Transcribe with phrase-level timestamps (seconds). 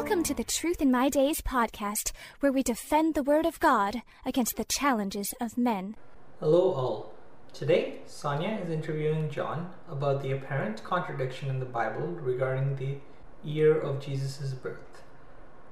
[0.00, 4.02] Welcome to the Truth in My Days podcast, where we defend the Word of God
[4.24, 5.96] against the challenges of men.
[6.38, 7.14] Hello, all.
[7.52, 12.98] Today, Sonia is interviewing John about the apparent contradiction in the Bible regarding the
[13.42, 15.02] year of Jesus' birth.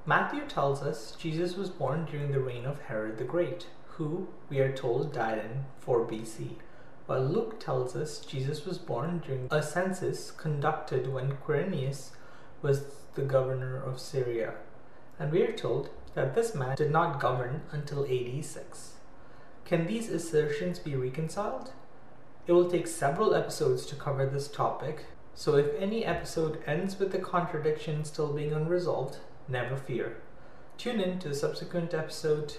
[0.05, 4.59] Matthew tells us Jesus was born during the reign of Herod the Great, who, we
[4.59, 6.49] are told, died in 4 BC,
[7.05, 12.09] while Luke tells us Jesus was born during a census conducted when Quirinius
[12.61, 12.83] was
[13.15, 14.53] the governor of Syria,
[15.19, 18.93] and we are told that this man did not govern until AD 6.
[19.65, 21.71] Can these assertions be reconciled?
[22.47, 25.05] It will take several episodes to cover this topic,
[25.35, 30.17] so if any episode ends with the contradiction still being unresolved, never fear.
[30.77, 32.57] Tune in to the subsequent episode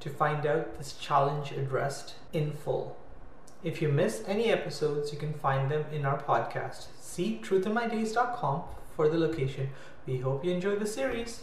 [0.00, 2.96] to find out this challenge addressed in full.
[3.62, 6.86] If you miss any episodes, you can find them in our podcast.
[7.00, 8.62] See truthinmydays.com
[8.96, 9.68] for the location.
[10.06, 11.42] We hope you enjoy the series.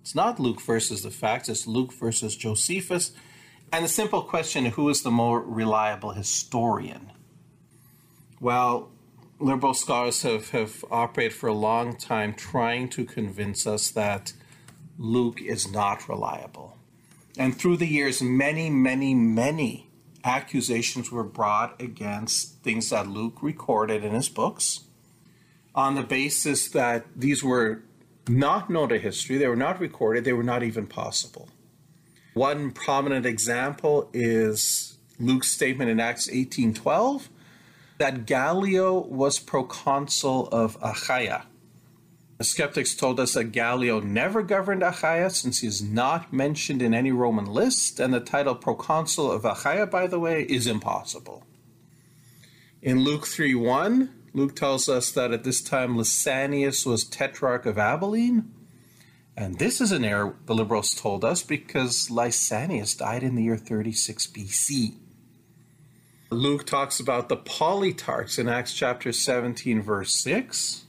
[0.00, 3.12] It's not Luke versus the facts, it's Luke versus Josephus.
[3.72, 7.12] And the simple question who is the more reliable historian?
[8.40, 8.90] Well,
[9.38, 14.32] liberal scholars have, have operated for a long time trying to convince us that
[14.98, 16.78] Luke is not reliable.
[17.36, 19.90] And through the years, many, many, many
[20.22, 24.84] accusations were brought against things that Luke recorded in his books
[25.74, 27.82] on the basis that these were
[28.28, 31.48] not known to history, they were not recorded, they were not even possible.
[32.34, 37.28] One prominent example is Luke's statement in Acts 18:12
[37.98, 41.46] that Gallio was proconsul of Achaia.
[42.38, 46.92] The skeptics told us that Gallio never governed Achaia since he is not mentioned in
[46.92, 51.44] any Roman list, and the title proconsul of Achaia, by the way, is impossible.
[52.82, 58.52] In Luke 3:1, Luke tells us that at this time Lysanias was tetrarch of Abilene.
[59.36, 63.56] And this is an error, the liberals told us, because Lysanias died in the year
[63.56, 64.96] 36 BC.
[66.30, 70.84] Luke talks about the polytarchs in Acts chapter 17, verse 6.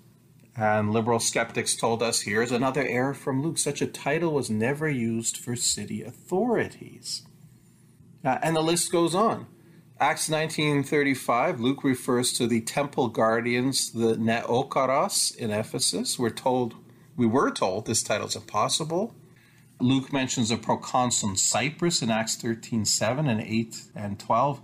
[0.58, 3.60] And liberal skeptics told us here's another error from Luke.
[3.60, 7.24] Such a title was never used for city authorities.
[8.24, 9.48] Uh, and the list goes on.
[9.98, 16.20] Acts 19:35, Luke refers to the temple guardians, the Neokoros in Ephesus.
[16.20, 16.76] We're told,
[17.16, 19.16] we were told this title is impossible.
[19.80, 24.60] Luke mentions a proconsul in Cyprus in Acts 13:7 and 8 and 12.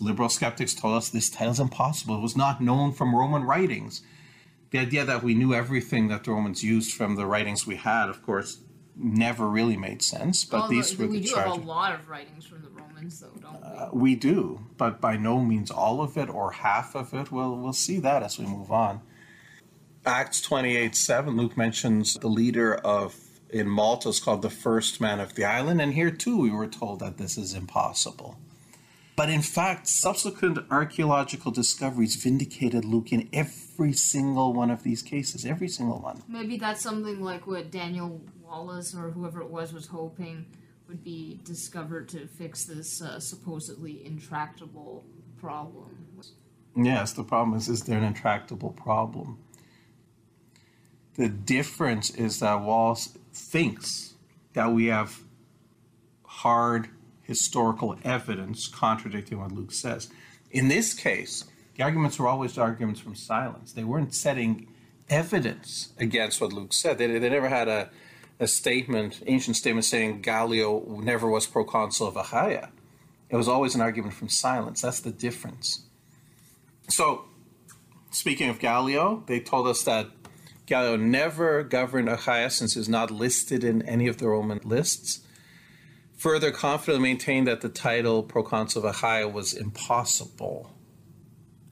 [0.00, 2.16] Liberal skeptics told us this title is impossible.
[2.16, 4.02] It was not known from Roman writings.
[4.70, 8.08] The idea that we knew everything that the Romans used from the writings we had,
[8.08, 8.58] of course,
[9.02, 10.44] never really made sense.
[10.44, 13.20] But these the- were we the do have a lot of writings from the Romans,
[13.20, 13.68] though, don't we?
[13.68, 17.32] Uh, we do, but by no means all of it or half of it.
[17.32, 19.00] We'll we'll see that as we move on.
[20.04, 21.36] Acts twenty eight seven.
[21.36, 23.16] Luke mentions the leader of
[23.50, 26.68] in Malta is called the first man of the island, and here too we were
[26.68, 28.38] told that this is impossible.
[29.16, 35.44] But in fact, subsequent archaeological discoveries vindicated Luke in every single one of these cases,
[35.44, 36.22] every single one.
[36.26, 40.44] Maybe that's something like what Daniel Wallace or whoever it was was hoping
[40.88, 45.04] would be discovered to fix this uh, supposedly intractable
[45.40, 45.96] problem.
[46.76, 49.38] Yes, the problem is, is there an intractable problem?
[51.14, 54.14] The difference is that Wallace thinks
[54.54, 55.20] that we have
[56.24, 56.88] hard
[57.22, 60.08] historical evidence contradicting what Luke says.
[60.50, 61.44] In this case,
[61.76, 63.72] the arguments were always arguments from silence.
[63.72, 64.68] They weren't setting
[65.08, 66.98] evidence against what Luke said.
[66.98, 67.90] They, they never had a,
[68.40, 72.70] a statement, ancient statement saying Gallio never was proconsul of Achaia.
[73.28, 74.80] It was always an argument from silence.
[74.80, 75.84] That's the difference.
[76.88, 77.26] So,
[78.10, 80.08] speaking of Gallio, they told us that
[80.64, 85.20] Gallio never governed Achaia since he was not listed in any of the Roman lists.
[86.16, 90.72] Further, confidently maintained that the title proconsul of Achaia was impossible.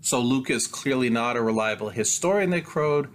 [0.02, 3.08] So, Luke is clearly not a reliable historian, they crowed,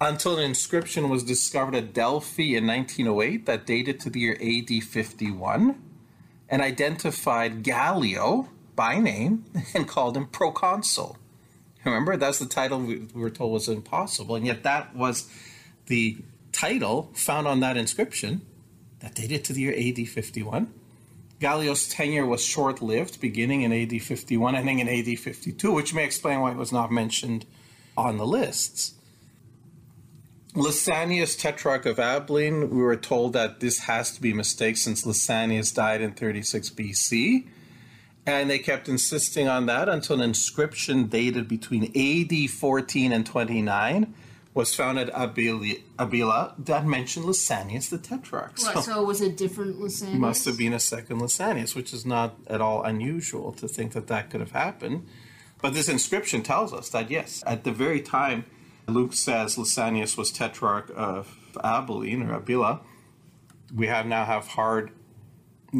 [0.00, 4.82] until an inscription was discovered at Delphi in 1908 that dated to the year AD
[4.82, 5.80] 51
[6.48, 9.44] and identified Gallio by name
[9.74, 11.18] and called him proconsul.
[11.84, 15.30] Remember, that's the title we we were told was impossible, and yet that was
[15.86, 16.18] the
[16.52, 18.42] title found on that inscription
[19.00, 20.72] that dated to the year AD 51.
[21.40, 26.04] Gallio's tenure was short lived, beginning in AD 51, ending in AD 52, which may
[26.04, 27.46] explain why it was not mentioned
[27.96, 28.94] on the lists.
[30.54, 35.04] Lysanias, Tetrarch of Abilene, we were told that this has to be a mistake since
[35.04, 37.46] Lysanias died in 36 BC.
[38.26, 44.14] And they kept insisting on that until an inscription dated between AD 14 and 29
[44.52, 48.58] was found at Abila, Abila that mentioned Lysanias the Tetrarch.
[48.58, 50.18] What, so it was a different Lysanias?
[50.18, 54.08] must have been a second Lysanias, which is not at all unusual to think that
[54.08, 55.06] that could have happened.
[55.62, 58.44] But this inscription tells us that yes, at the very time
[58.86, 62.80] Luke says Lysanias was tetrarch of Abilene or Abila,
[63.74, 64.90] we have now have hard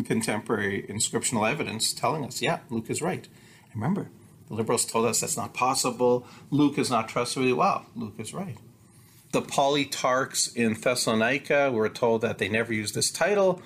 [0.05, 3.27] contemporary inscriptional evidence telling us, yeah, Luke is right.
[3.73, 4.11] And remember,
[4.49, 6.27] the liberals told us that's not possible.
[6.51, 7.53] Luke is not trustworthy.
[7.53, 8.57] Wow, Luke is right.
[9.33, 13.63] The polytarchs in Thessalonica were told that they never used this title,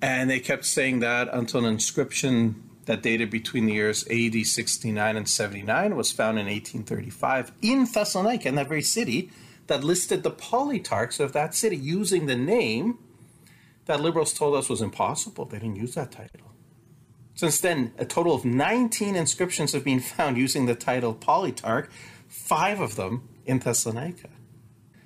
[0.00, 5.16] and they kept saying that until an inscription that dated between the years AD 69
[5.16, 9.30] and 79 was found in 1835 in Thessalonica, in that very city,
[9.66, 12.98] that listed the polytarchs of that city using the name
[13.86, 15.44] that liberals told us was impossible.
[15.44, 16.52] They didn't use that title.
[17.34, 21.88] Since then, a total of 19 inscriptions have been found using the title Polytarch,
[22.28, 24.28] five of them in Thessalonica.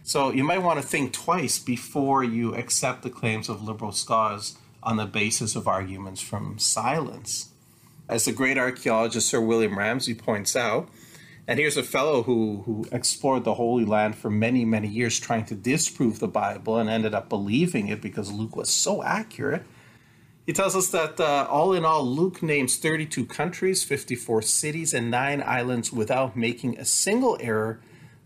[0.03, 4.57] So you might want to think twice before you accept the claims of liberal scholars
[4.83, 7.51] on the basis of arguments from silence.
[8.09, 10.89] As the great archaeologist Sir William Ramsay points out,
[11.47, 15.45] and here's a fellow who, who explored the Holy Land for many, many years trying
[15.47, 19.65] to disprove the Bible and ended up believing it because Luke was so accurate.
[20.47, 25.11] He tells us that uh, all in all, Luke names 32 countries, 54 cities, and
[25.11, 27.81] nine islands without making a single error.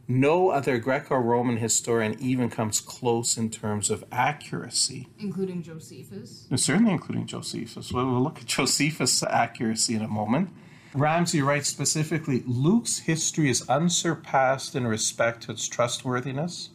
[0.08, 5.08] No other Greco Roman historian even comes close in terms of accuracy.
[5.19, 6.46] Including Josephus?
[6.50, 7.93] Uh, certainly, including Josephus.
[7.93, 10.50] We'll look at Josephus' accuracy in a moment.
[10.94, 16.70] Ramsay writes specifically Luke's history is unsurpassed in respect to its trustworthiness.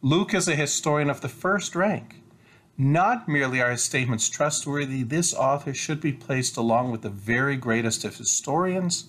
[0.00, 2.22] Luke is a historian of the first rank.
[2.78, 7.56] Not merely are his statements trustworthy, this author should be placed along with the very
[7.56, 9.08] greatest of historians.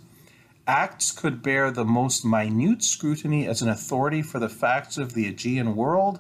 [0.68, 5.28] Acts could bear the most minute scrutiny as an authority for the facts of the
[5.28, 6.20] Aegean world,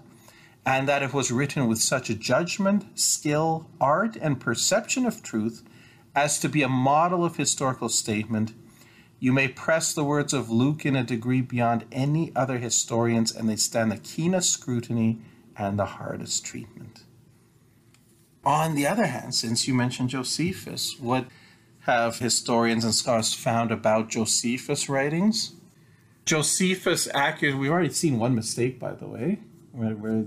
[0.65, 5.63] and that it was written with such a judgment, skill, art, and perception of truth
[6.15, 8.53] as to be a model of historical statement,
[9.19, 13.49] you may press the words of Luke in a degree beyond any other historians, and
[13.49, 15.19] they stand the keenest scrutiny
[15.57, 17.03] and the hardest treatment.
[18.45, 21.27] On the other hand, since you mentioned Josephus, what
[21.83, 25.53] have historians and scholars found about Josephus' writings?
[26.25, 27.57] Josephus accurate.
[27.57, 29.39] We've already seen one mistake, by the way,
[29.73, 30.25] where, where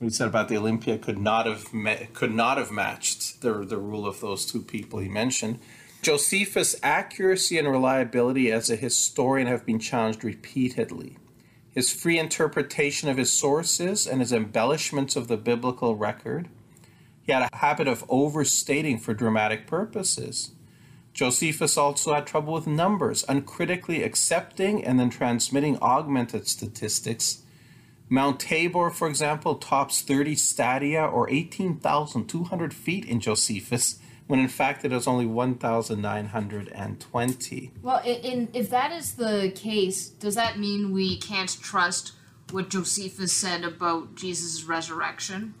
[0.00, 1.68] we said about the Olympiad could not have
[2.12, 5.60] could not have matched the the rule of those two people he mentioned.
[6.02, 11.18] Josephus' accuracy and reliability as a historian have been challenged repeatedly.
[11.72, 16.48] His free interpretation of his sources and his embellishments of the biblical record.
[17.22, 20.52] He had a habit of overstating for dramatic purposes.
[21.12, 27.42] Josephus also had trouble with numbers, uncritically accepting and then transmitting augmented statistics
[28.12, 34.84] Mount Tabor, for example, tops 30 stadia or 18,200 feet in Josephus, when in fact
[34.84, 37.70] it is only 1,920.
[37.82, 42.14] Well, in, if that is the case, does that mean we can't trust
[42.50, 45.54] what Josephus said about Jesus' resurrection?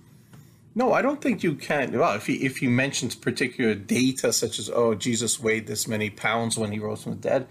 [0.74, 1.98] No, I don't think you can.
[1.98, 6.10] Well, if he if he mentions particular data such as oh Jesus weighed this many
[6.10, 7.48] pounds when he rose from the dead,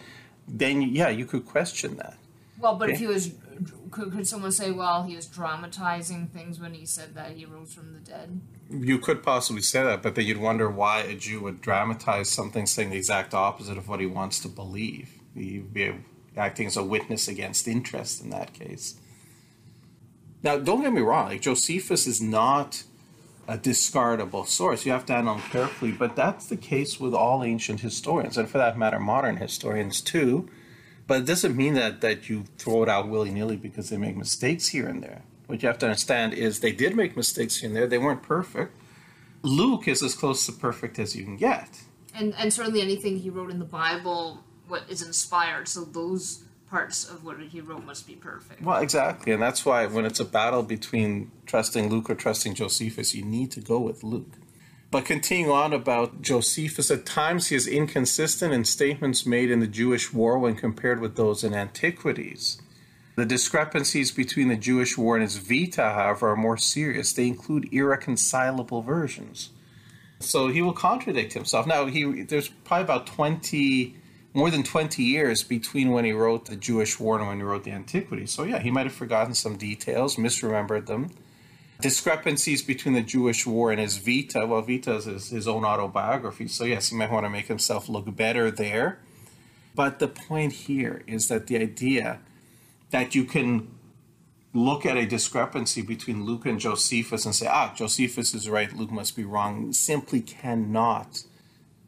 [0.47, 2.17] then yeah, you could question that.
[2.59, 2.93] Well, but okay.
[2.93, 3.33] if he was
[3.91, 7.73] could, could someone say, well, he was dramatizing things when he said that he rose
[7.73, 8.39] from the dead?
[8.69, 12.65] You could possibly say that, but then you'd wonder why a Jew would dramatize something
[12.65, 15.09] saying the exact opposite of what he wants to believe.
[15.33, 15.93] He'd be
[16.37, 18.95] acting as a witness against interest in that case.
[20.41, 22.83] Now, don't get me wrong, like Josephus is not
[23.49, 24.85] a discardable source.
[24.85, 28.47] You have to handle him carefully, but that's the case with all ancient historians, and
[28.47, 30.49] for that matter, modern historians too
[31.09, 34.15] but it doesn't mean that, that you throw it out willy nilly because they make
[34.15, 35.23] mistakes here and there.
[35.47, 37.87] What you have to understand is they did make mistakes here and there.
[37.87, 38.77] They weren't perfect.
[39.41, 41.81] Luke is as close to perfect as you can get.
[42.13, 45.67] And and certainly anything he wrote in the Bible what is inspired.
[45.67, 48.61] So those parts of what he wrote must be perfect.
[48.61, 53.15] Well, exactly, and that's why when it's a battle between trusting Luke or trusting Josephus,
[53.15, 54.33] you need to go with Luke.
[54.91, 59.67] But continuing on about Josephus, at times he is inconsistent in statements made in the
[59.67, 62.59] Jewish war when compared with those in Antiquities.
[63.15, 67.13] The discrepancies between the Jewish war and his Vita, however, are more serious.
[67.13, 69.49] They include irreconcilable versions.
[70.19, 71.67] So he will contradict himself.
[71.67, 73.95] Now, he there's probably about 20,
[74.33, 77.63] more than 20 years between when he wrote the Jewish war and when he wrote
[77.63, 78.25] the Antiquity.
[78.25, 81.11] So, yeah, he might have forgotten some details, misremembered them.
[81.81, 84.45] Discrepancies between the Jewish war and his Vita.
[84.45, 86.47] Well, Vita is his, his own autobiography.
[86.47, 88.99] So, yes, he might want to make himself look better there.
[89.73, 92.19] But the point here is that the idea
[92.91, 93.69] that you can
[94.53, 98.91] look at a discrepancy between Luke and Josephus and say, ah, Josephus is right, Luke
[98.91, 101.23] must be wrong, simply cannot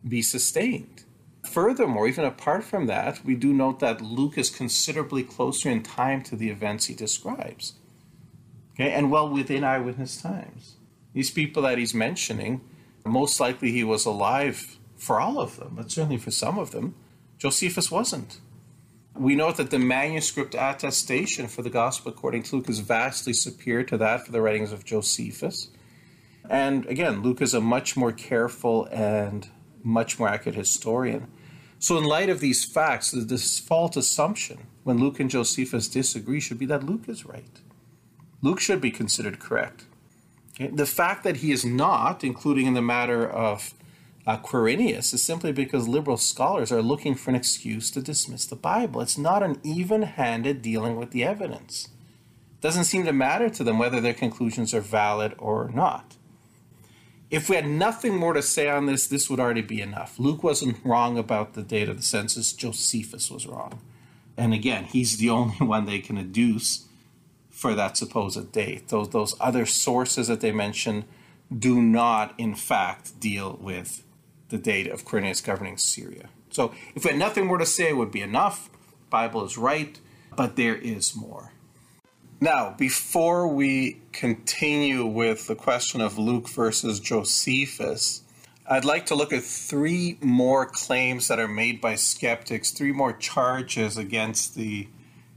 [0.08, 1.04] be sustained.
[1.52, 6.24] Furthermore, even apart from that, we do note that Luke is considerably closer in time
[6.24, 7.74] to the events he describes.
[8.74, 10.76] Okay, and well within eyewitness times.
[11.14, 12.62] These people that he's mentioning,
[13.06, 16.96] most likely he was alive for all of them, but certainly for some of them.
[17.38, 18.40] Josephus wasn't.
[19.14, 23.84] We note that the manuscript attestation for the Gospel according to Luke is vastly superior
[23.84, 25.68] to that for the writings of Josephus.
[26.50, 29.50] And again, Luke is a much more careful and
[29.84, 31.28] much more accurate historian.
[31.82, 36.60] So, in light of these facts, the default assumption when Luke and Josephus disagree should
[36.60, 37.60] be that Luke is right.
[38.44, 39.86] Luke should be considered correct.
[40.54, 40.68] Okay?
[40.68, 43.74] The fact that he is not, including in the matter of
[44.28, 48.56] uh, Quirinius is simply because liberal scholars are looking for an excuse to dismiss the
[48.56, 49.02] Bible.
[49.02, 51.90] It's not an even handed dealing with the evidence.
[52.60, 56.16] It doesn't seem to matter to them whether their conclusions are valid or not.
[57.32, 60.20] If we had nothing more to say on this, this would already be enough.
[60.20, 63.80] Luke wasn't wrong about the date of the census, Josephus was wrong.
[64.36, 66.84] And again, he's the only one they can adduce
[67.50, 68.90] for that supposed date.
[68.90, 71.06] Those, those other sources that they mention
[71.58, 74.04] do not, in fact, deal with
[74.50, 76.30] the date of Quirinius governing Syria.
[76.50, 78.70] So if we had nothing more to say, it would be enough.
[79.10, 79.98] Bible is right,
[80.36, 81.54] but there is more.
[82.44, 88.24] Now, before we continue with the question of Luke versus Josephus,
[88.68, 93.14] I'd like to look at three more claims that are made by skeptics, three more
[93.14, 94.88] charges against the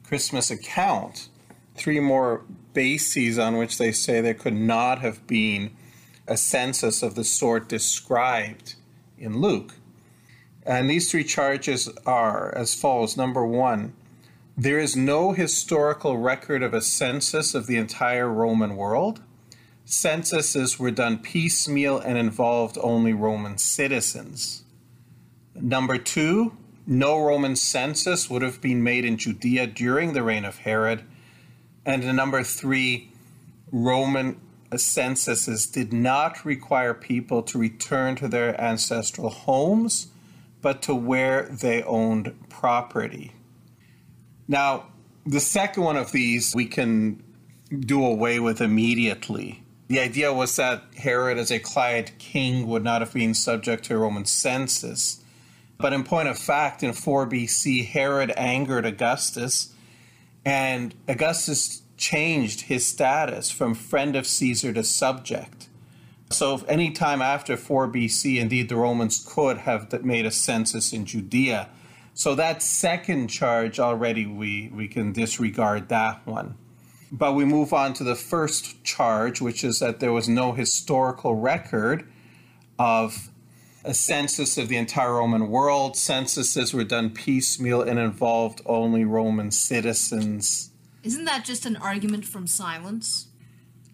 [0.02, 1.28] Christmas account,
[1.74, 5.76] three more bases on which they say there could not have been
[6.26, 8.76] a census of the sort described
[9.18, 9.74] in Luke.
[10.64, 13.92] And these three charges are as follows Number one,
[14.56, 19.20] there is no historical record of a census of the entire Roman world.
[19.84, 24.62] Censuses were done piecemeal and involved only Roman citizens.
[25.54, 26.56] Number two,
[26.86, 31.02] no Roman census would have been made in Judea during the reign of Herod.
[31.84, 33.10] And number three,
[33.72, 34.40] Roman
[34.76, 40.08] censuses did not require people to return to their ancestral homes,
[40.62, 43.32] but to where they owned property.
[44.46, 44.86] Now,
[45.26, 47.22] the second one of these we can
[47.80, 49.62] do away with immediately.
[49.88, 53.94] The idea was that Herod, as a client king, would not have been subject to
[53.94, 55.22] a Roman census.
[55.78, 59.74] But in point of fact, in 4 BC, Herod angered Augustus,
[60.44, 65.68] and Augustus changed his status from friend of Caesar to subject.
[66.30, 71.04] So, any time after 4 BC, indeed, the Romans could have made a census in
[71.04, 71.68] Judea.
[72.14, 76.56] So, that second charge already, we, we can disregard that one.
[77.10, 81.34] But we move on to the first charge, which is that there was no historical
[81.34, 82.08] record
[82.78, 83.30] of
[83.84, 85.96] a census of the entire Roman world.
[85.96, 90.70] Censuses were done piecemeal and involved only Roman citizens
[91.04, 93.28] isn't that just an argument from silence?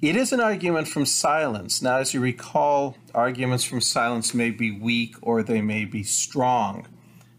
[0.01, 1.83] It is an argument from silence.
[1.83, 6.87] Now, as you recall, arguments from silence may be weak or they may be strong.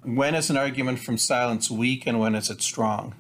[0.03, 3.15] When is an argument from silence weak and when is it strong?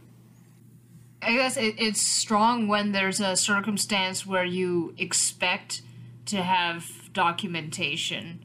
[1.21, 5.81] I guess it, it's strong when there's a circumstance where you expect
[6.27, 8.43] to have documentation,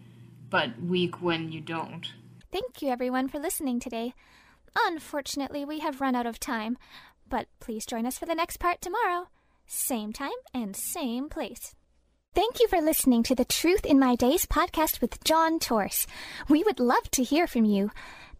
[0.50, 2.12] but weak when you don't.
[2.52, 4.12] Thank you, everyone, for listening today.
[4.76, 6.76] Unfortunately, we have run out of time,
[7.28, 9.28] but please join us for the next part tomorrow.
[9.66, 11.74] Same time and same place.
[12.34, 16.06] Thank you for listening to the Truth in My Days podcast with John Torse.
[16.50, 17.90] We would love to hear from you.